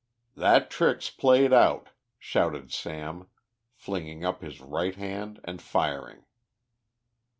"That 0.35 0.71
trick's 0.71 1.11
played 1.11 1.53
out," 1.53 1.89
shouted 2.17 2.71
Sam, 2.71 3.27
flinging 3.75 4.25
up 4.25 4.41
his 4.41 4.59
right 4.59 4.95
hand 4.95 5.39
and 5.43 5.61
firing. 5.61 6.25